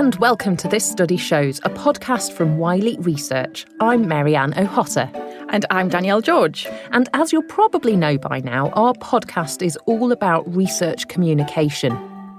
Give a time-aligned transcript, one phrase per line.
[0.00, 3.66] and welcome to This Study Shows, a podcast from Wiley Research.
[3.80, 5.10] I'm Marianne O'Hotter.
[5.50, 6.66] And I'm Danielle George.
[6.92, 11.92] And as you'll probably know by now, our podcast is all about research communication.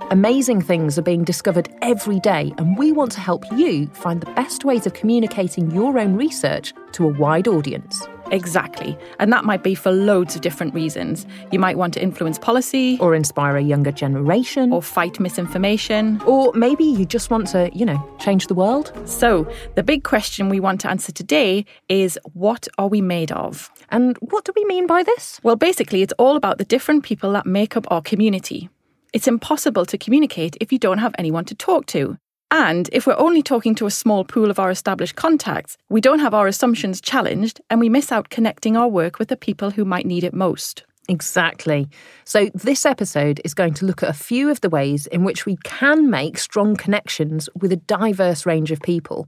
[0.09, 4.31] Amazing things are being discovered every day, and we want to help you find the
[4.31, 8.07] best ways of communicating your own research to a wide audience.
[8.31, 8.97] Exactly.
[9.19, 11.25] And that might be for loads of different reasons.
[11.51, 16.21] You might want to influence policy, or inspire a younger generation, or fight misinformation.
[16.25, 18.91] Or maybe you just want to, you know, change the world.
[19.05, 23.69] So, the big question we want to answer today is what are we made of?
[23.89, 25.39] And what do we mean by this?
[25.43, 28.69] Well, basically, it's all about the different people that make up our community.
[29.13, 32.17] It's impossible to communicate if you don't have anyone to talk to.
[32.51, 36.19] And if we're only talking to a small pool of our established contacts, we don't
[36.19, 39.85] have our assumptions challenged and we miss out connecting our work with the people who
[39.85, 40.83] might need it most.
[41.07, 41.89] Exactly.
[42.25, 45.45] So, this episode is going to look at a few of the ways in which
[45.45, 49.27] we can make strong connections with a diverse range of people.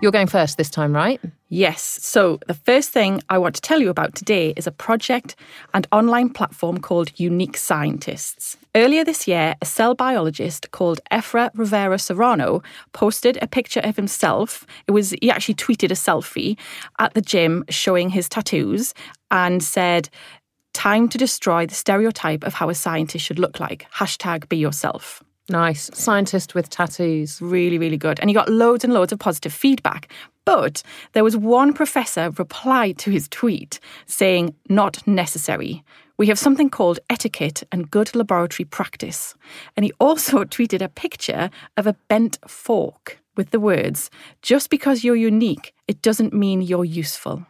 [0.00, 1.20] You're going first this time, right?
[1.48, 1.82] Yes.
[1.82, 5.34] So, the first thing I want to tell you about today is a project
[5.74, 8.56] and online platform called Unique Scientists.
[8.76, 14.64] Earlier this year, a cell biologist called Efra Rivera Serrano posted a picture of himself.
[14.86, 16.56] It was, he actually tweeted a selfie
[17.00, 18.94] at the gym showing his tattoos
[19.32, 20.08] and said,
[20.74, 23.84] Time to destroy the stereotype of how a scientist should look like.
[23.92, 25.24] Hashtag be yourself.
[25.50, 25.90] Nice.
[25.94, 27.40] Scientist with tattoos.
[27.40, 28.20] Really, really good.
[28.20, 30.12] And he got loads and loads of positive feedback.
[30.44, 30.82] But
[31.12, 35.82] there was one professor replied to his tweet saying, not necessary.
[36.18, 39.34] We have something called etiquette and good laboratory practice.
[39.76, 44.10] And he also tweeted a picture of a bent fork with the words,
[44.42, 47.46] just because you're unique, it doesn't mean you're useful.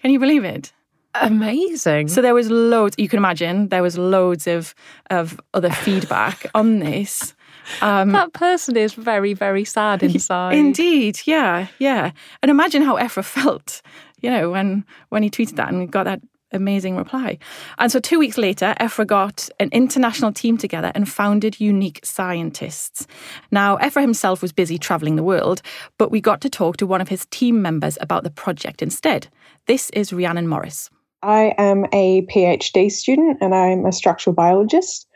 [0.00, 0.72] Can you believe it?
[1.14, 2.08] Amazing.
[2.08, 2.94] So there was loads.
[2.98, 4.74] You can imagine there was loads of
[5.10, 7.34] of other feedback on this.
[7.80, 10.56] Um, that person is very very sad inside.
[10.56, 12.12] Indeed, yeah, yeah.
[12.42, 13.82] And imagine how Efra felt,
[14.20, 16.20] you know, when when he tweeted that and got that
[16.52, 17.38] amazing reply.
[17.78, 23.06] And so two weeks later, Efra got an international team together and founded Unique Scientists.
[23.50, 25.62] Now, Efra himself was busy travelling the world,
[25.98, 29.28] but we got to talk to one of his team members about the project instead.
[29.66, 30.90] This is Rhiannon Morris.
[31.22, 35.06] I am a PhD student and I'm a structural biologist,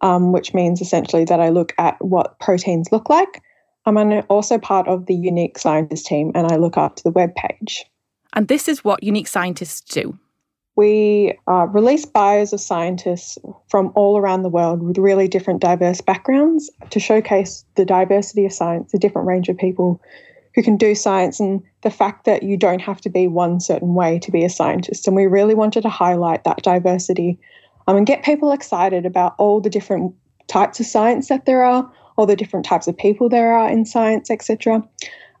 [0.00, 3.42] um, which means essentially that I look at what proteins look like.
[3.86, 3.96] I'm
[4.28, 7.84] also part of the Unique Scientist team and I look after the web page.
[8.34, 10.18] And this is what Unique Scientists do.
[10.74, 13.36] We uh, release bios of scientists
[13.68, 18.52] from all around the world with really different diverse backgrounds to showcase the diversity of
[18.52, 20.00] science, the different range of people
[20.54, 23.94] who can do science and the fact that you don't have to be one certain
[23.94, 25.06] way to be a scientist.
[25.06, 27.38] And we really wanted to highlight that diversity
[27.86, 30.14] um, and get people excited about all the different
[30.48, 33.84] types of science that there are, all the different types of people there are in
[33.84, 34.76] science, etc.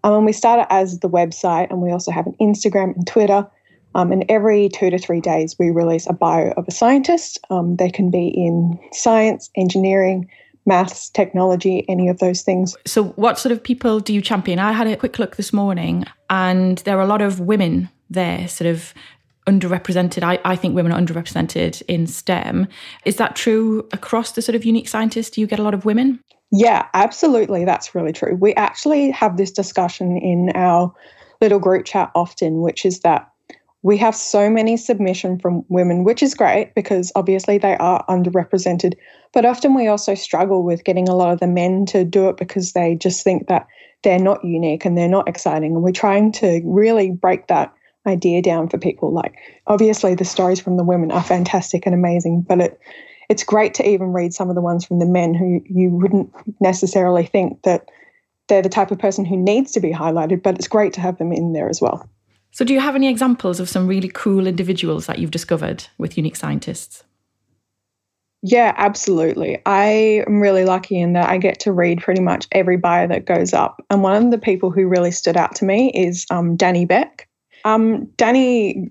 [0.04, 3.46] Um, and we started as the website, and we also have an Instagram and Twitter.
[3.94, 7.38] Um, and every two to three days, we release a bio of a scientist.
[7.50, 10.28] Um, they can be in science, engineering,
[10.66, 12.76] maths, technology, any of those things.
[12.86, 14.58] So, what sort of people do you champion?
[14.58, 18.46] I had a quick look this morning, and there are a lot of women there,
[18.48, 18.94] sort of
[19.46, 20.22] underrepresented.
[20.22, 22.68] I, I think women are underrepresented in STEM.
[23.04, 25.30] Is that true across the sort of unique scientists?
[25.30, 26.20] Do you get a lot of women?
[26.52, 27.64] Yeah, absolutely.
[27.64, 28.36] That's really true.
[28.36, 30.92] We actually have this discussion in our
[31.40, 33.31] little group chat often, which is that
[33.82, 38.94] we have so many submission from women, which is great because obviously they are underrepresented.
[39.32, 42.36] But often we also struggle with getting a lot of the men to do it
[42.36, 43.66] because they just think that
[44.02, 45.74] they're not unique and they're not exciting.
[45.74, 47.72] And we're trying to really break that
[48.06, 49.12] idea down for people.
[49.12, 49.34] Like
[49.66, 52.80] obviously the stories from the women are fantastic and amazing, but it
[53.28, 56.30] it's great to even read some of the ones from the men who you wouldn't
[56.60, 57.88] necessarily think that
[58.48, 61.16] they're the type of person who needs to be highlighted, but it's great to have
[61.16, 62.06] them in there as well.
[62.52, 66.18] So, do you have any examples of some really cool individuals that you've discovered with
[66.18, 67.02] Unique Scientists?
[68.42, 69.62] Yeah, absolutely.
[69.64, 73.24] I am really lucky in that I get to read pretty much every bio that
[73.24, 73.82] goes up.
[73.88, 77.28] And one of the people who really stood out to me is um, Danny Beck.
[77.64, 78.90] Um, Danny,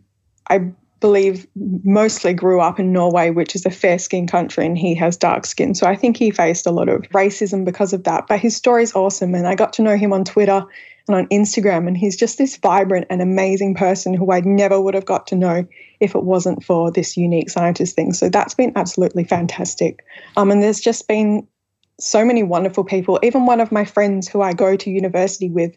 [0.49, 0.71] I
[1.01, 1.45] believe,
[1.83, 5.45] mostly grew up in Norway, which is a fair skinned country, and he has dark
[5.45, 5.75] skin.
[5.75, 8.27] So I think he faced a lot of racism because of that.
[8.27, 9.35] But his story is awesome.
[9.35, 10.65] And I got to know him on Twitter
[11.13, 11.87] and on Instagram.
[11.87, 15.35] And he's just this vibrant and amazing person who I never would have got to
[15.35, 15.67] know
[15.99, 18.13] if it wasn't for this unique scientist thing.
[18.13, 20.03] So that's been absolutely fantastic.
[20.37, 21.47] Um, and there's just been
[22.01, 23.19] so many wonderful people.
[23.21, 25.75] Even one of my friends who I go to university with,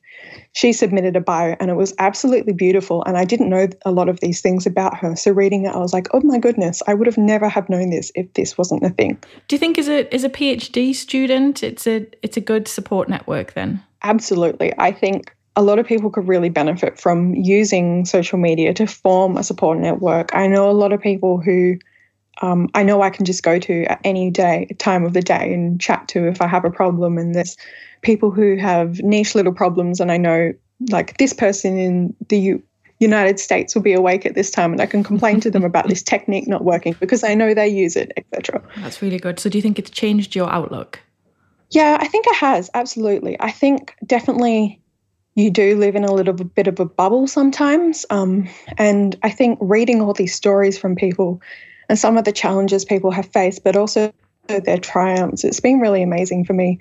[0.52, 3.04] she submitted a bio and it was absolutely beautiful.
[3.04, 5.14] And I didn't know a lot of these things about her.
[5.16, 7.90] So reading it, I was like, oh my goodness, I would have never have known
[7.90, 9.18] this if this wasn't a thing.
[9.48, 13.08] Do you think as a as a PhD student, it's a it's a good support
[13.08, 13.82] network then?
[14.04, 14.72] Absolutely.
[14.78, 19.36] I think a lot of people could really benefit from using social media to form
[19.36, 20.34] a support network.
[20.34, 21.78] I know a lot of people who
[22.42, 25.54] um, I know I can just go to at any day, time of the day,
[25.54, 27.16] and chat to if I have a problem.
[27.16, 27.56] And there's
[28.02, 30.52] people who have niche little problems, and I know
[30.90, 32.62] like this person in the U-
[32.98, 35.88] United States will be awake at this time, and I can complain to them about
[35.88, 38.60] this technique not working because I know they use it, etc.
[38.78, 39.38] That's really good.
[39.38, 41.00] So, do you think it's changed your outlook?
[41.70, 43.36] Yeah, I think it has absolutely.
[43.40, 44.80] I think definitely
[45.34, 49.58] you do live in a little bit of a bubble sometimes, um, and I think
[49.60, 51.40] reading all these stories from people
[51.88, 54.12] and some of the challenges people have faced, but also
[54.46, 55.44] their triumphs.
[55.44, 56.78] It's been really amazing for me.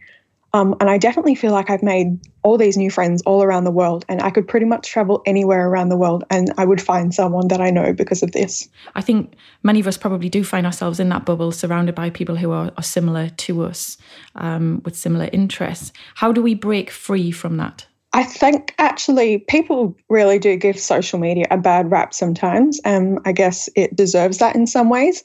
[0.55, 3.71] Um, and I definitely feel like I've made all these new friends all around the
[3.71, 7.13] world, and I could pretty much travel anywhere around the world and I would find
[7.13, 8.67] someone that I know because of this.
[8.93, 9.33] I think
[9.63, 12.71] many of us probably do find ourselves in that bubble, surrounded by people who are,
[12.77, 13.97] are similar to us
[14.35, 15.91] um, with similar interests.
[16.15, 17.87] How do we break free from that?
[18.13, 22.79] I think actually people really do give social media a bad rap sometimes.
[22.85, 25.23] And I guess it deserves that in some ways.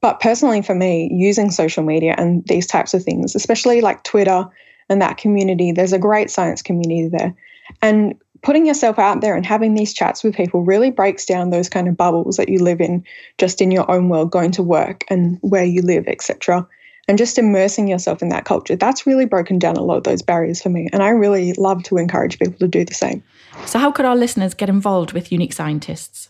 [0.00, 4.44] But personally, for me, using social media and these types of things, especially like Twitter
[4.88, 7.34] and that community, there's a great science community there.
[7.82, 11.68] And putting yourself out there and having these chats with people really breaks down those
[11.68, 13.04] kind of bubbles that you live in
[13.36, 16.66] just in your own world, going to work and where you live, etc
[17.08, 18.76] and just immersing yourself in that culture.
[18.76, 20.88] That's really broken down a lot of those barriers for me.
[20.92, 23.24] And I really love to encourage people to do the same.
[23.64, 26.28] So, how could our listeners get involved with Unique Scientists?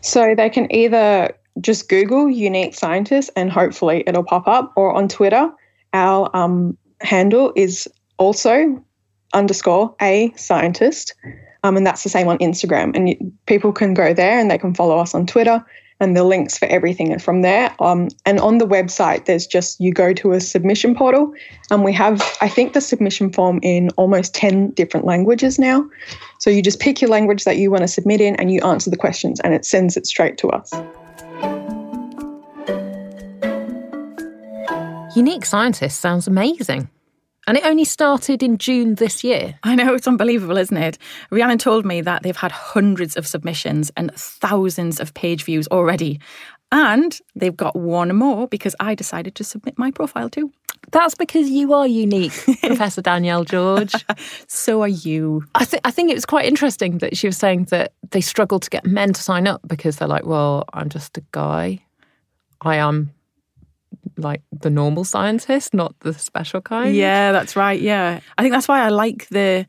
[0.00, 5.08] So, they can either just Google Unique Scientists and hopefully it'll pop up, or on
[5.08, 5.52] Twitter,
[5.92, 8.82] our um, handle is also
[9.32, 11.14] underscore a scientist.
[11.62, 12.94] Um, and that's the same on Instagram.
[12.94, 15.64] And you, people can go there and they can follow us on Twitter
[16.00, 17.74] and the links for everything are from there.
[17.80, 21.32] Um, and on the website, there's just you go to a submission portal,
[21.70, 25.88] and we have, I think, the submission form in almost 10 different languages now.
[26.38, 28.90] So you just pick your language that you want to submit in and you answer
[28.90, 30.72] the questions, and it sends it straight to us.
[35.16, 36.88] Unique Scientist sounds amazing.
[37.46, 39.58] And it only started in June this year.
[39.62, 40.98] I know, it's unbelievable, isn't it?
[41.30, 46.20] Rhiannon told me that they've had hundreds of submissions and thousands of page views already.
[46.72, 50.50] And they've got one more because I decided to submit my profile too.
[50.90, 52.32] That's because you are unique,
[52.62, 53.92] Professor Danielle George.
[54.48, 55.44] so are you.
[55.54, 58.60] I, th- I think it was quite interesting that she was saying that they struggle
[58.60, 61.80] to get men to sign up because they're like, well, I'm just a guy.
[62.60, 63.12] I am
[64.16, 66.94] like the normal scientist, not the special kind.
[66.94, 67.80] Yeah, that's right.
[67.80, 68.20] Yeah.
[68.38, 69.66] I think that's why I like the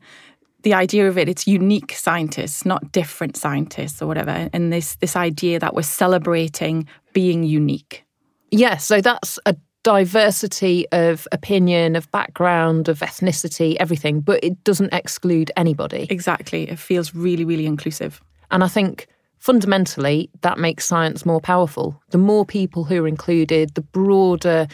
[0.62, 1.28] the idea of it.
[1.28, 4.48] It's unique scientists, not different scientists or whatever.
[4.52, 8.04] And this this idea that we're celebrating being unique.
[8.50, 9.56] Yes, yeah, so that's a
[9.86, 16.08] diversity of opinion, of background, of ethnicity, everything, but it doesn't exclude anybody.
[16.10, 16.68] Exactly.
[16.68, 18.20] It feels really, really inclusive.
[18.50, 19.06] And I think
[19.38, 22.00] fundamentally, that makes science more powerful.
[22.10, 24.66] The more people who are included, the broader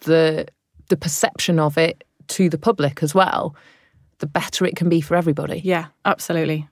[0.00, 0.46] the
[0.88, 3.56] the perception of it to the public as well,
[4.18, 5.60] the better it can be for everybody.
[5.64, 6.68] Yeah, absolutely.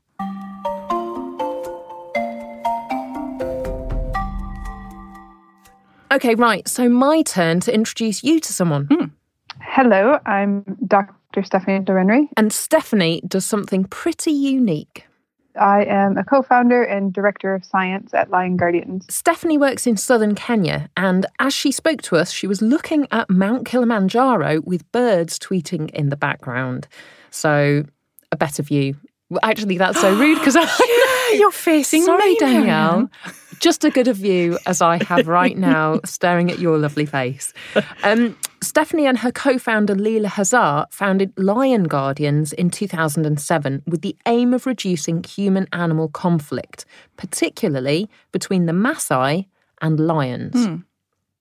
[6.12, 6.66] Okay, right.
[6.68, 8.86] So my turn to introduce you to someone.
[8.86, 9.06] Hmm.
[9.60, 11.42] Hello, I'm Dr.
[11.42, 12.28] Stephanie Dolrenry.
[12.36, 15.06] And Stephanie does something pretty unique.
[15.56, 19.06] I am a co founder and director of science at Lion Guardians.
[19.08, 23.30] Stephanie works in southern Kenya, and as she spoke to us, she was looking at
[23.30, 26.88] Mount Kilimanjaro with birds tweeting in the background.
[27.30, 27.84] So,
[28.32, 28.96] a better view.
[29.42, 33.10] Actually, that's so rude because yeah, you're facing Sorry, me, Danielle.
[33.64, 37.54] Just as good a view as I have right now, staring at your lovely face.
[38.02, 44.14] Um, Stephanie and her co founder Leela Hazzah founded Lion Guardians in 2007 with the
[44.26, 46.84] aim of reducing human animal conflict,
[47.16, 49.46] particularly between the Maasai
[49.80, 50.66] and lions.
[50.66, 50.76] Hmm.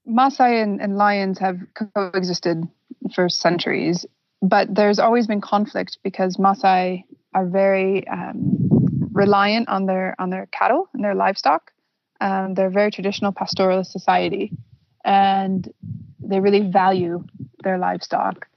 [0.08, 1.60] Maasai and, and lions have
[1.94, 2.64] coexisted
[3.14, 4.06] for centuries,
[4.42, 7.04] but there's always been conflict because Maasai
[7.36, 8.70] are very um,
[9.12, 11.73] reliant on their on their cattle and their livestock.
[12.24, 14.54] Um, they're a very traditional pastoralist society,
[15.04, 15.72] and
[16.22, 17.26] they really value
[17.64, 18.48] their livestock.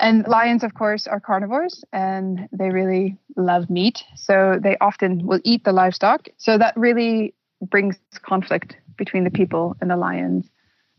[0.00, 4.02] And lions, of course, are carnivores and they really love meat.
[4.16, 6.28] So they often will eat the livestock.
[6.38, 10.46] So that really brings conflict between the people and the lions.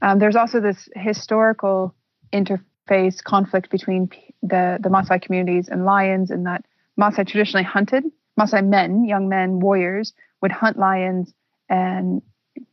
[0.04, 1.94] Um, there's also this historical
[2.32, 4.10] interface conflict between
[4.44, 6.64] the, the Maasai communities and lions, and that
[7.00, 8.06] Maasai traditionally hunted.
[8.40, 11.34] Maasai men, young men, warriors, would hunt lions
[11.72, 12.22] and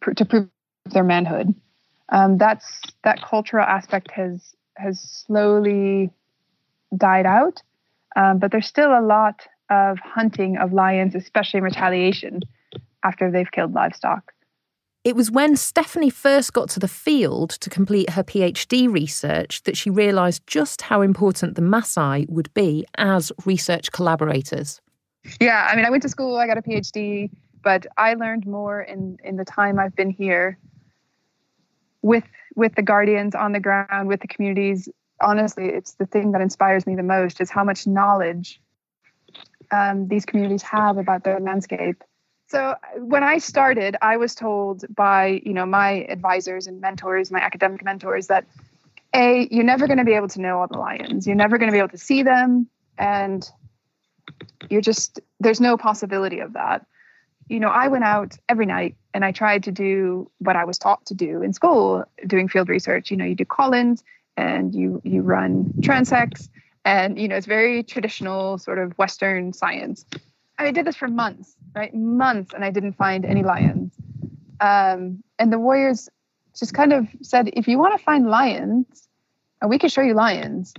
[0.00, 0.48] pr- to prove
[0.92, 1.54] their manhood.
[2.10, 6.10] Um, that's that cultural aspect has has slowly
[6.96, 7.62] died out,
[8.16, 12.40] um, but there's still a lot of hunting of lions, especially in retaliation
[13.04, 14.32] after they've killed livestock.
[15.04, 19.76] It was when Stephanie first got to the field to complete her PhD research that
[19.76, 24.80] she realised just how important the Maasai would be as research collaborators.
[25.40, 27.30] Yeah, I mean, I went to school, I got a PhD,
[27.68, 30.58] but I learned more in, in the time I've been here
[32.00, 32.24] with
[32.56, 34.88] with the guardians on the ground, with the communities.
[35.20, 38.58] Honestly, it's the thing that inspires me the most is how much knowledge
[39.70, 42.02] um, these communities have about their landscape
[42.48, 47.40] so when I started, I was told by you know my advisors and mentors, my
[47.40, 48.46] academic mentors, that
[49.14, 51.26] a you're never going to be able to know all the lions.
[51.26, 53.46] You're never going to be able to see them, and
[54.70, 56.86] you're just there's no possibility of that.
[57.48, 60.78] You know, I went out every night and I tried to do what I was
[60.78, 63.10] taught to do in school, doing field research.
[63.10, 64.04] You know, you do call-ins
[64.36, 66.48] and you you run transects,
[66.84, 70.04] and you know it's very traditional sort of Western science.
[70.58, 71.94] I did this for months, right?
[71.94, 73.94] Months, and I didn't find any lions.
[74.60, 76.08] Um, and the Warriors
[76.58, 79.08] just kind of said, if you want to find lions,
[79.62, 80.74] uh, we can show you lions.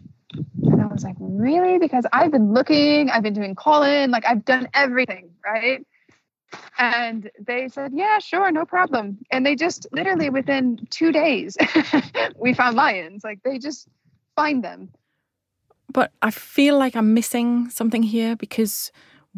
[0.64, 1.80] And I was like, really?
[1.80, 5.86] Because I've been looking, I've been doing call in, like I've done everything, right?
[6.78, 9.18] And they said, yeah, sure, no problem.
[9.32, 11.58] And they just literally within two days,
[12.38, 13.24] we found lions.
[13.24, 13.88] Like they just
[14.36, 14.90] find them.
[15.92, 18.92] But I feel like I'm missing something here because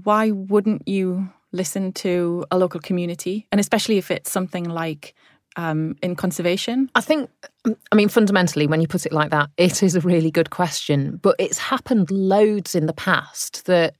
[0.04, 3.48] why wouldn't you listen to a local community?
[3.52, 5.16] And especially if it's something like
[5.56, 6.90] um, in conservation?
[6.96, 7.30] I think,
[7.66, 11.20] I mean, fundamentally, when you put it like that, it is a really good question.
[11.22, 13.96] But it's happened loads in the past that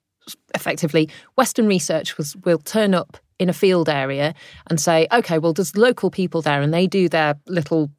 [0.56, 4.36] effectively Western research was will turn up in a field area
[4.70, 7.90] and say, okay, well, there's local people there and they do their little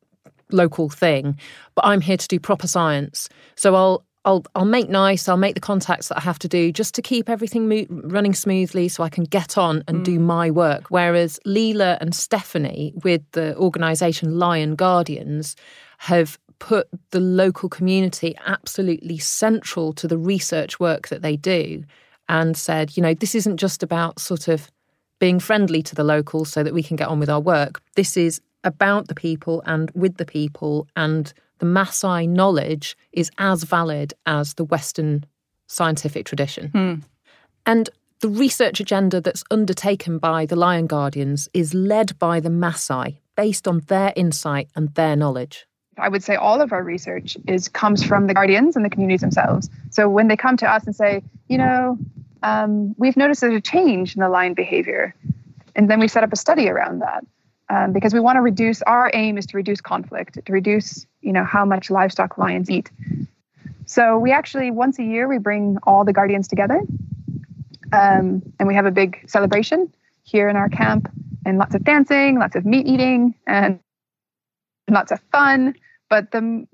[0.53, 1.39] local thing,
[1.75, 3.29] but I'm here to do proper science.
[3.57, 5.29] So I'll I'll I'll make nice.
[5.29, 8.35] I'll make the contacts that I have to do just to keep everything mo- running
[8.35, 10.05] smoothly, so I can get on and mm.
[10.05, 10.85] do my work.
[10.91, 15.57] Whereas Leela and Stephanie, with the organisation Lion Guardians,
[15.99, 21.83] have put the local community absolutely central to the research work that they do,
[22.33, 24.71] and said, you know, this isn't just about sort of
[25.19, 27.83] being friendly to the locals so that we can get on with our work.
[27.95, 33.65] This is about the people and with the people and the Maasai knowledge is as
[33.65, 35.25] valid as the Western
[35.67, 36.69] scientific tradition.
[36.69, 36.95] Hmm.
[37.67, 43.19] And the research agenda that's undertaken by the Lion Guardians is led by the Maasai
[43.37, 45.67] based on their insight and their knowledge.
[45.99, 49.21] I would say all of our research is comes from the guardians and the communities
[49.21, 49.69] themselves.
[49.91, 51.99] So when they come to us and say, you know,
[52.43, 55.15] um, we've noticed there's a change in the lion behavior,
[55.77, 57.25] and then we set up a study around that
[57.69, 58.83] um, because we want to reduce.
[58.83, 62.91] Our aim is to reduce conflict, to reduce you know how much livestock lions eat.
[63.87, 66.81] So we actually once a year we bring all the guardians together,
[67.93, 69.93] um, and we have a big celebration
[70.25, 71.11] here in our camp,
[71.45, 73.81] and lots of dancing, lots of meat eating, and
[74.91, 75.75] lots of fun.
[76.09, 76.67] But the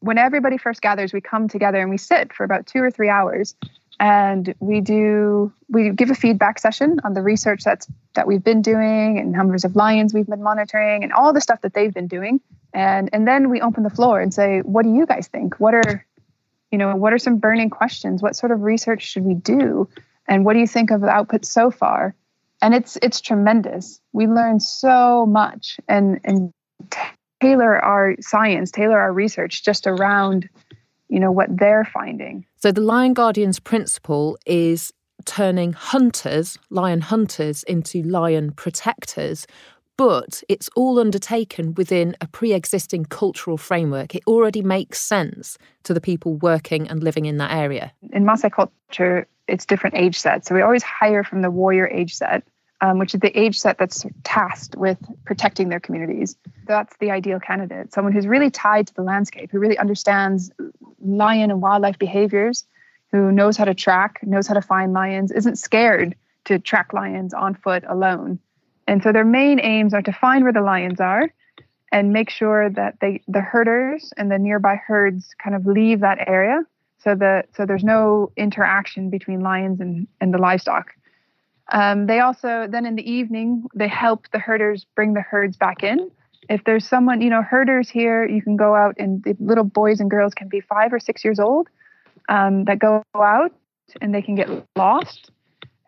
[0.00, 3.08] when everybody first gathers, we come together and we sit for about two or three
[3.08, 3.54] hours,
[4.00, 8.62] and we do we give a feedback session on the research that's that we've been
[8.62, 12.08] doing and numbers of lions we've been monitoring and all the stuff that they've been
[12.08, 12.40] doing.
[12.72, 15.60] And and then we open the floor and say what do you guys think?
[15.60, 16.06] What are
[16.72, 18.22] you know what are some burning questions?
[18.22, 19.86] What sort of research should we do?
[20.26, 22.14] And what do you think of the output so far?
[22.62, 24.00] And it's it's tremendous.
[24.12, 26.52] We learn so much and and
[27.42, 30.48] tailor our science tailor our research just around
[31.10, 34.92] you know what they're finding so the lion guardians principle is
[35.26, 39.46] turning hunters lion hunters into lion protectors
[40.00, 44.14] but it's all undertaken within a pre existing cultural framework.
[44.14, 47.92] It already makes sense to the people working and living in that area.
[48.14, 50.48] In Maasai culture, it's different age sets.
[50.48, 52.42] So we always hire from the warrior age set,
[52.80, 56.36] um, which is the age set that's tasked with protecting their communities.
[56.66, 60.50] That's the ideal candidate, someone who's really tied to the landscape, who really understands
[61.00, 62.64] lion and wildlife behaviors,
[63.12, 67.34] who knows how to track, knows how to find lions, isn't scared to track lions
[67.34, 68.38] on foot alone
[68.90, 71.32] and so their main aims are to find where the lions are
[71.92, 76.18] and make sure that they the herders and the nearby herds kind of leave that
[76.26, 76.64] area
[76.98, 80.92] so that so there's no interaction between lions and, and the livestock.
[81.72, 85.82] Um, they also then in the evening they help the herders bring the herds back
[85.82, 86.10] in
[86.50, 90.00] if there's someone, you know, herders here, you can go out and the little boys
[90.00, 91.68] and girls can be five or six years old
[92.28, 93.52] um, that go out
[94.00, 95.30] and they can get lost.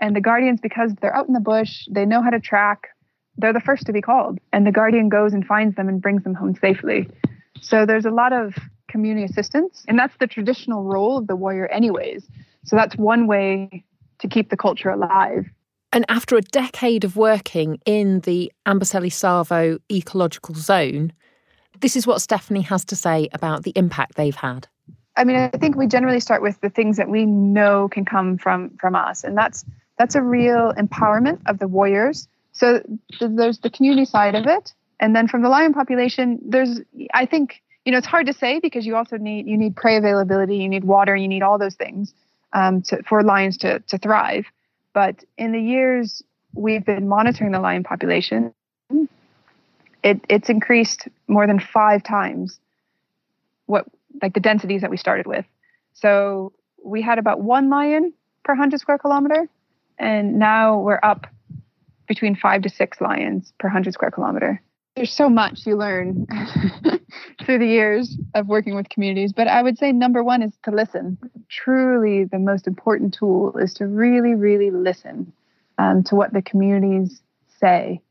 [0.01, 2.89] And the guardians, because they're out in the bush, they know how to track,
[3.37, 4.39] they're the first to be called.
[4.53, 7.09] And the guardian goes and finds them and brings them home safely.
[7.61, 8.55] So there's a lot of
[8.89, 9.85] community assistance.
[9.89, 12.29] And that's the traditional role of the warrior, anyways.
[12.65, 13.85] So that's one way
[14.21, 15.47] to keep the culture alive.
[15.93, 21.13] And after a decade of working in the Amboseli Tsavo ecological zone,
[21.81, 24.69] this is what Stephanie has to say about the impact they've had.
[25.17, 28.39] I mean, I think we generally start with the things that we know can come
[28.39, 29.65] from from us, and that's
[29.99, 32.29] that's a real empowerment of the warriors.
[32.53, 32.83] So
[33.21, 36.81] there's the community side of it, and then from the lion population, there's
[37.13, 39.97] I think you know it's hard to say because you also need you need prey
[39.97, 42.15] availability, you need water, you need all those things
[42.55, 44.47] um, to, for lions to to thrive.
[44.95, 46.23] But in the years
[46.55, 48.53] we've been monitoring the lion population,
[50.03, 52.59] it, it's increased more than five times
[53.67, 53.87] what
[54.21, 55.47] like the densities that we started with.
[55.95, 56.53] So
[56.85, 58.13] we had about one lion
[58.45, 59.49] per 100 square kilometer,
[59.99, 61.27] and now we're up
[62.07, 64.61] between five to six lions per 100 square kilometer.
[64.97, 66.27] There's so much you learn
[67.45, 70.71] through the years of working with communities, but I would say number one is to
[70.71, 71.17] listen.
[71.49, 75.33] Truly, the most important tool is to really, really listen
[75.79, 77.23] um, to what the communities
[77.59, 78.03] say.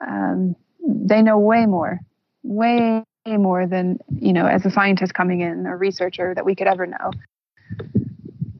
[0.00, 2.00] Um, they know way more,
[2.42, 6.66] way more than you know as a scientist coming in or researcher that we could
[6.66, 7.10] ever know.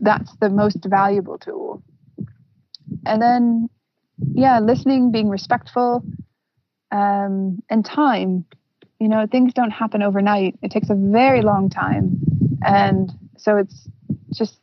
[0.01, 1.83] That's the most valuable tool.
[3.07, 3.71] And then,
[4.35, 6.03] yeah, listening, being respectful,
[6.93, 8.45] um, and time.
[9.01, 10.57] You know, things don't happen overnight.
[10.63, 12.21] It takes a very long time.
[12.65, 13.89] And so it's
[14.33, 14.61] just,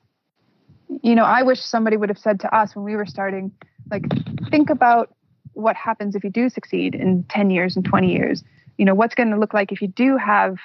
[1.03, 3.51] you know, I wish somebody would have said to us when we were starting,
[3.91, 4.05] like,
[4.49, 5.13] think about
[5.53, 8.43] what happens if you do succeed in 10 years and 20 years.
[8.77, 10.55] You know, what's going to look like if you do have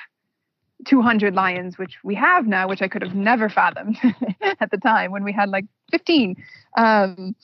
[0.87, 3.97] 200 lions, which we have now, which I could have never fathomed
[4.61, 6.37] at the time when we had like 15.
[6.77, 7.35] Um,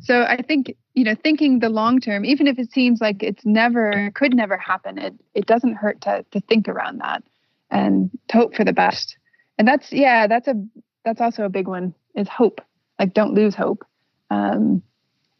[0.00, 3.44] so I think you know thinking the long term, even if it seems like it's
[3.44, 7.22] never could never happen, it it doesn't hurt to to think around that
[7.70, 9.16] and to hope for the best.
[9.58, 10.54] And that's yeah, that's a
[11.04, 12.60] that's also a big one is hope.
[12.98, 13.84] Like don't lose hope.
[14.30, 14.82] Um,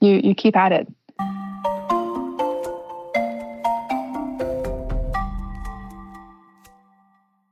[0.01, 0.89] you you keep at it.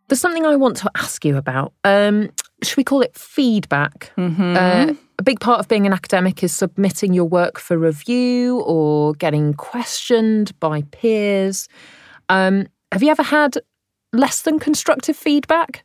[0.08, 1.72] There's something I want to ask you about.
[1.82, 2.30] Um,
[2.62, 4.12] should we call it feedback?
[4.16, 4.56] Mm-hmm.
[4.56, 9.14] Uh, a big part of being an academic is submitting your work for review or
[9.14, 11.68] getting questioned by peers.
[12.28, 13.58] Um, have you ever had
[14.12, 15.84] less than constructive feedback?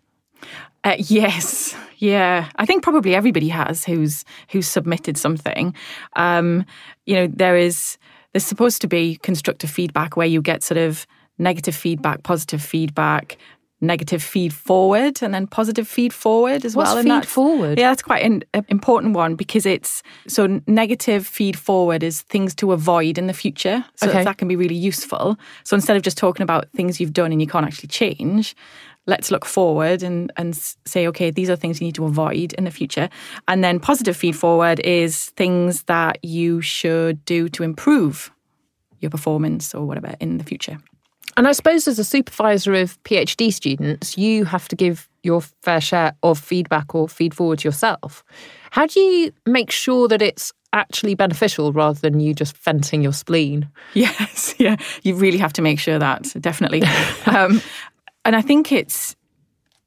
[0.84, 2.50] Uh, yes, yeah.
[2.56, 5.76] I think probably everybody has who's who's submitted something.
[6.16, 6.66] Um,
[7.06, 7.98] you know, there is
[8.34, 11.06] there's supposed to be constructive feedback where you get sort of
[11.38, 13.38] negative feedback, positive feedback,
[13.82, 16.86] negative feed forward and then positive feed forward as well.
[16.86, 17.04] What's well.
[17.04, 17.80] feed and forward?
[17.80, 22.72] Yeah, that's quite an important one because it's so negative feed forward is things to
[22.72, 23.84] avoid in the future.
[23.96, 24.24] So Okay.
[24.24, 25.38] that can be really useful.
[25.64, 28.56] So instead of just talking about things you've done and you can't actually change,
[29.08, 32.66] let's look forward and and say, okay, these are things you need to avoid in
[32.66, 33.10] the future.
[33.48, 38.32] And then positive feed forward is things that you should do to improve
[39.00, 40.78] your performance or whatever in the future.
[41.38, 45.82] And I suppose as a supervisor of PhD students, you have to give your fair
[45.82, 48.24] share of feedback or feed forward yourself.
[48.72, 53.14] How do you make sure that it's actually beneficial rather than you just venting your
[53.14, 53.70] spleen?
[53.94, 54.78] Yes, yeah.
[55.04, 56.82] You really have to make sure that, definitely.
[57.26, 57.62] um,
[58.26, 59.16] and I think it's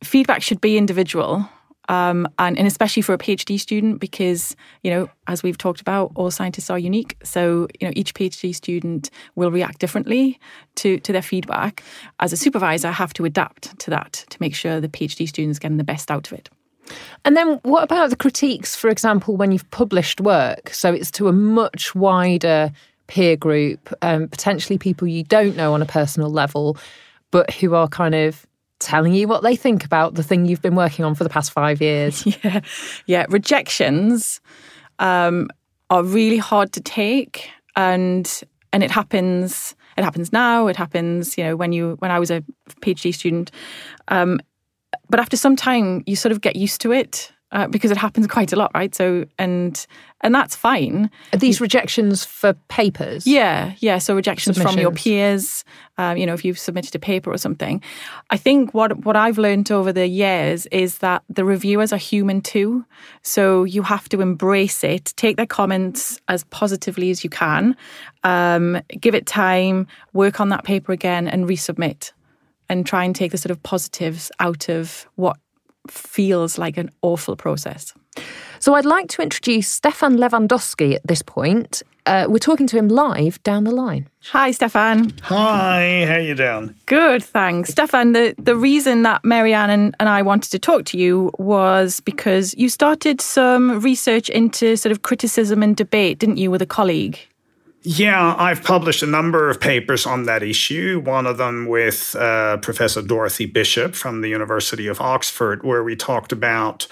[0.02, 1.48] feedback should be individual.
[1.88, 6.12] Um, and, and especially for a PhD student, because you know, as we've talked about,
[6.14, 7.16] all scientists are unique.
[7.22, 10.38] So you know, each PhD student will react differently
[10.76, 11.82] to to their feedback.
[12.20, 15.58] As a supervisor, I have to adapt to that to make sure the PhD students
[15.58, 16.48] getting the best out of it.
[17.24, 20.70] And then what about the critiques, for example, when you've published work?
[20.70, 22.70] So it's to a much wider
[23.06, 26.76] peer group, um, potentially people you don't know on a personal level,
[27.30, 28.46] but who are kind of
[28.84, 31.50] telling you what they think about the thing you've been working on for the past
[31.50, 32.24] five years.
[32.44, 32.60] yeah,
[33.06, 33.26] yeah.
[33.28, 34.40] Rejections
[34.98, 35.48] um,
[35.90, 38.42] are really hard to take, and
[38.72, 39.74] and it happens.
[39.96, 40.66] It happens now.
[40.66, 42.42] It happens, you know, when you when I was a
[42.80, 43.50] PhD student.
[44.08, 44.40] Um,
[45.08, 47.32] but after some time, you sort of get used to it.
[47.54, 48.94] Uh, because it happens quite a lot, right?
[48.94, 49.86] So and
[50.22, 51.08] and that's fine.
[51.32, 53.26] Are these rejections for papers?
[53.26, 53.98] Yeah, yeah.
[53.98, 55.64] So rejections from your peers.
[55.96, 57.80] Um, you know, if you've submitted a paper or something.
[58.30, 62.40] I think what what I've learned over the years is that the reviewers are human
[62.40, 62.84] too.
[63.22, 67.76] So you have to embrace it, take their comments as positively as you can,
[68.24, 72.10] um, give it time, work on that paper again, and resubmit,
[72.68, 75.36] and try and take the sort of positives out of what
[75.88, 77.94] feels like an awful process.
[78.58, 81.82] So I'd like to introduce Stephan Lewandowsky at this point.
[82.06, 84.08] Uh, we're talking to him live down the line.
[84.30, 85.12] Hi, Stephan.
[85.22, 86.74] Hi, how are you doing?
[86.86, 87.70] Good, thanks.
[87.70, 92.00] Stephan, the, the reason that Marianne and, and I wanted to talk to you was
[92.00, 96.66] because you started some research into sort of criticism and debate, didn't you, with a
[96.66, 97.18] colleague?
[97.86, 101.02] Yeah, I've published a number of papers on that issue.
[101.04, 105.94] One of them with uh, Professor Dorothy Bishop from the University of Oxford, where we
[105.94, 106.86] talked about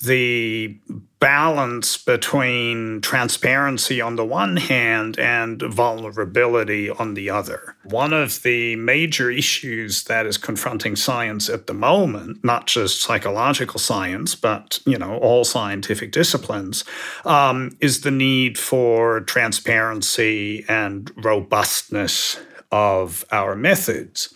[0.00, 0.78] the
[1.18, 7.74] balance between transparency on the one hand and vulnerability on the other.
[7.84, 13.80] One of the major issues that is confronting science at the moment, not just psychological
[13.80, 16.84] science, but you know all scientific disciplines,
[17.24, 22.38] um, is the need for transparency and robustness
[22.70, 24.34] of our methods.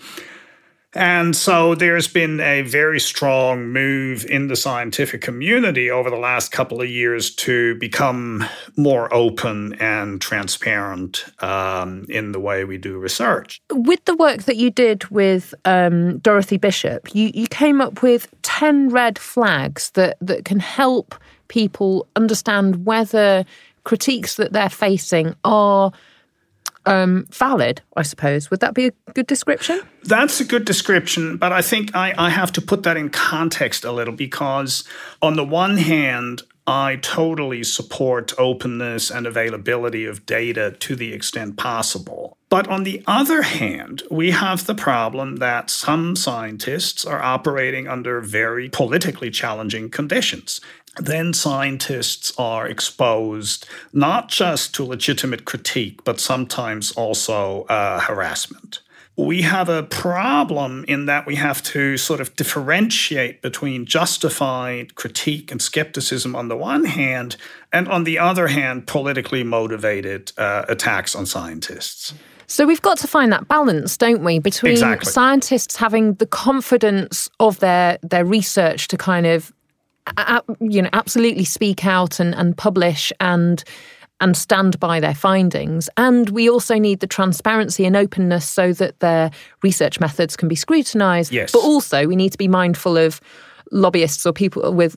[0.92, 6.50] And so there's been a very strong move in the scientific community over the last
[6.50, 8.44] couple of years to become
[8.76, 13.60] more open and transparent um, in the way we do research.
[13.70, 18.28] With the work that you did with um, Dorothy Bishop, you, you came up with
[18.42, 21.14] 10 red flags that, that can help
[21.46, 23.44] people understand whether
[23.84, 25.92] critiques that they're facing are
[26.86, 28.50] um, valid, I suppose.
[28.50, 29.80] Would that be a good description?
[30.04, 33.84] That's a good description, but I think I, I have to put that in context
[33.84, 34.84] a little because,
[35.20, 41.56] on the one hand, I totally support openness and availability of data to the extent
[41.56, 42.36] possible.
[42.48, 48.20] But on the other hand, we have the problem that some scientists are operating under
[48.20, 50.60] very politically challenging conditions
[50.96, 58.80] then scientists are exposed not just to legitimate critique, but sometimes also uh, harassment.
[59.16, 65.50] We have a problem in that we have to sort of differentiate between justified critique
[65.50, 67.36] and skepticism on the one hand,
[67.72, 72.14] and on the other hand, politically motivated uh, attacks on scientists.
[72.46, 75.12] So we've got to find that balance, don't we, between exactly.
[75.12, 79.52] scientists having the confidence of their their research to kind of
[80.60, 83.62] you know, absolutely speak out and, and publish and
[84.20, 85.88] and stand by their findings.
[85.96, 89.30] And we also need the transparency and openness so that their
[89.62, 91.32] research methods can be scrutinised.
[91.32, 91.52] Yes.
[91.52, 93.20] But also, we need to be mindful of
[93.72, 94.96] lobbyists or people with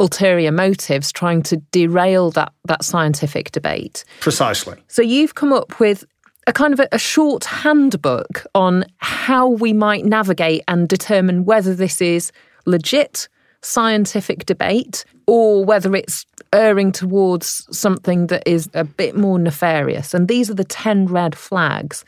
[0.00, 4.04] ulterior motives trying to derail that that scientific debate.
[4.20, 4.82] Precisely.
[4.88, 6.04] So you've come up with
[6.46, 11.74] a kind of a, a short handbook on how we might navigate and determine whether
[11.74, 12.32] this is
[12.66, 13.28] legit
[13.64, 20.14] scientific debate or whether it's erring towards something that is a bit more nefarious.
[20.14, 22.04] And these are the 10 red flags.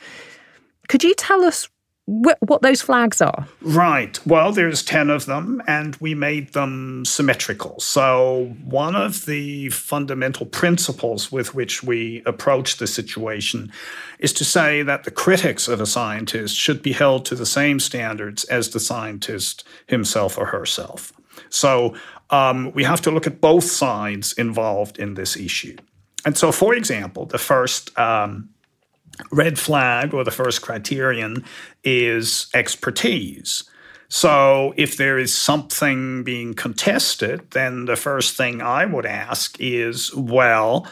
[0.89, 1.69] Could you tell us
[2.07, 3.49] wh- what those flags are?
[3.61, 4.25] Right.
[4.27, 7.81] Well, there's 10 of them, and we made them symmetrical.
[7.81, 13.73] So, one of the fundamental principles with which we approach the situation
[14.21, 17.81] is to say that the critics of a scientist should be held to the same
[17.81, 21.13] standards as the scientist himself or herself.
[21.49, 21.95] So
[22.31, 25.77] um, we have to look at both sides involved in this issue.
[26.25, 28.49] And so, for example, the first um,
[29.31, 31.45] red flag or the first criterion
[31.85, 33.65] is expertise.
[34.09, 40.15] So, if there is something being contested, then the first thing I would ask is
[40.15, 40.87] well,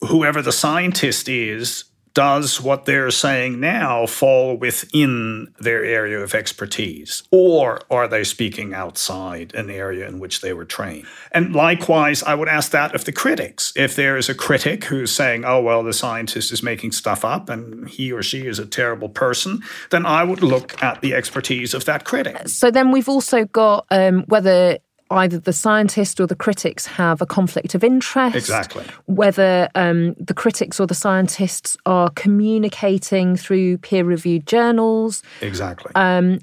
[0.00, 7.22] whoever the scientist is, does what they're saying now fall within their area of expertise?
[7.30, 11.06] Or are they speaking outside an area in which they were trained?
[11.32, 13.72] And likewise, I would ask that of the critics.
[13.76, 17.48] If there is a critic who's saying, oh, well, the scientist is making stuff up
[17.48, 21.74] and he or she is a terrible person, then I would look at the expertise
[21.74, 22.48] of that critic.
[22.48, 24.78] So then we've also got um, whether
[25.12, 28.36] either the scientist or the critics have a conflict of interest.
[28.36, 28.84] Exactly.
[29.06, 35.22] Whether um, the critics or the scientists are communicating through peer reviewed journals.
[35.40, 35.92] Exactly.
[35.94, 36.40] Um,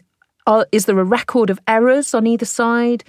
[0.48, 3.04] are, is there a record of errors on either side?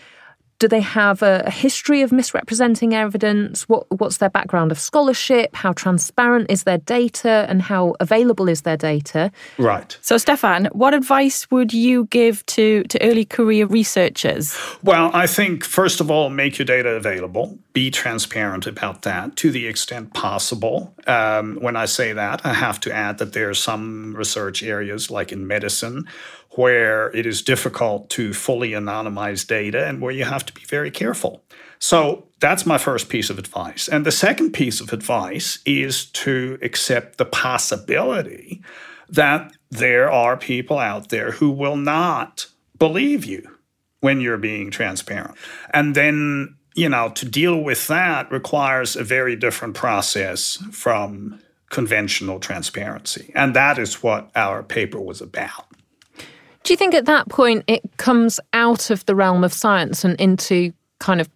[0.60, 3.66] Do they have a, a, history of misrepresenting evidence?
[3.66, 5.56] What, what's their background of scholarship?
[5.56, 9.32] How transparent is their data and how available is their data?
[9.56, 9.96] Right.
[10.02, 14.54] So, Stephan, what advice would you give to, to early career researchers?
[14.82, 17.58] Well, I think, first of all, make your data available.
[17.72, 20.94] Be transparent about that to the extent possible.
[21.06, 25.10] Um, when I say that, I have to add that there are some research areas,
[25.10, 26.06] like in medicine,
[26.52, 30.90] where it is difficult to fully anonymize data and where you have to be very
[30.90, 31.42] careful.
[31.78, 33.88] So that's my first piece of advice.
[33.88, 38.62] And the second piece of advice is to accept the possibility
[39.08, 42.46] that there are people out there who will not
[42.78, 43.56] believe you
[44.00, 45.36] when you're being transparent.
[45.72, 52.40] And then, you know, to deal with that requires a very different process from conventional
[52.40, 53.30] transparency.
[53.34, 55.66] And that is what our paper was about.
[56.64, 60.18] Do you think at that point it comes out of the realm of science and
[60.20, 61.28] into kind of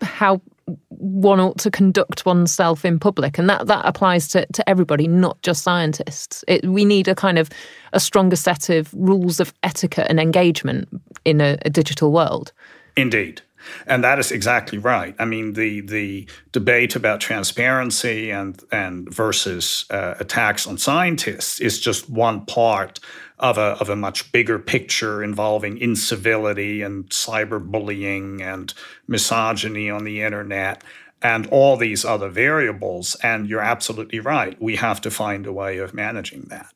[0.00, 0.40] how
[0.88, 3.38] one ought to conduct oneself in public?
[3.38, 6.44] And that that applies to, to everybody not just scientists.
[6.46, 7.48] It, we need a kind of
[7.92, 10.88] a stronger set of rules of etiquette and engagement
[11.24, 12.52] in a, a digital world.
[12.96, 13.42] Indeed
[13.86, 15.14] and that is exactly right.
[15.18, 21.80] I mean, the the debate about transparency and and versus uh, attacks on scientists is
[21.80, 23.00] just one part
[23.38, 28.74] of a of a much bigger picture involving incivility and cyberbullying and
[29.08, 30.82] misogyny on the internet
[31.22, 33.16] and all these other variables.
[33.22, 34.60] And you're absolutely right.
[34.60, 36.73] We have to find a way of managing that.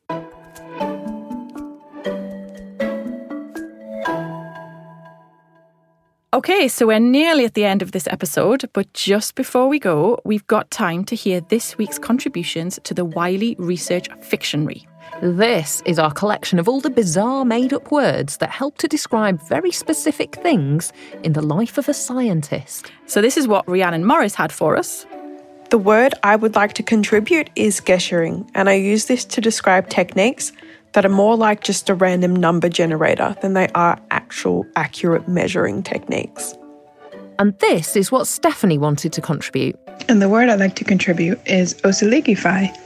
[6.39, 10.17] Okay, so we're nearly at the end of this episode, but just before we go,
[10.23, 14.87] we've got time to hear this week's contributions to the Wiley Research Fictionary.
[15.21, 19.41] This is our collection of all the bizarre made up words that help to describe
[19.49, 22.89] very specific things in the life of a scientist.
[23.05, 25.05] So, this is what Rhiannon Morris had for us.
[25.71, 29.89] The word I would like to contribute is geshering, and I use this to describe
[29.89, 30.53] techniques
[30.99, 35.81] that are more like just a random number generator than they are actual accurate measuring
[35.81, 36.53] techniques.
[37.39, 39.79] And this is what Stephanie wanted to contribute.
[40.09, 42.77] And the word I'd like to contribute is osiligify.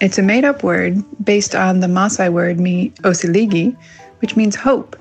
[0.00, 3.76] It's a made up word based on the Maasai word mi osiligi,
[4.20, 4.96] which means hope.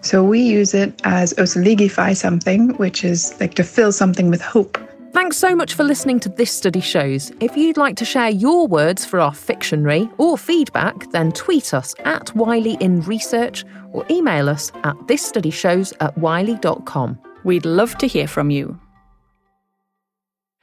[0.00, 4.76] So we use it as osiligify something, which is like to fill something with hope.
[5.12, 7.32] Thanks so much for listening to This Study Shows.
[7.40, 11.94] If you'd like to share your words for our fictionary or feedback, then tweet us
[12.04, 17.18] at Wiley in Research or email us at thisstudyshows at wiley.com.
[17.44, 18.78] We'd love to hear from you.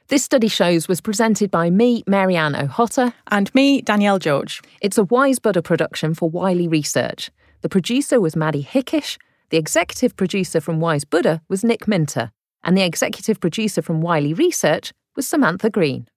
[0.08, 3.12] This Study Shows was presented by me, Marianne O'Hotter.
[3.30, 4.62] And me, Danielle George.
[4.80, 7.30] It's a Wise Buddha production for Wiley Research.
[7.62, 9.18] The producer was Maddie Hickish.
[9.50, 12.30] The executive producer from Wise Buddha was Nick Minter
[12.64, 16.08] and the executive producer from Wiley Research was Samantha Green.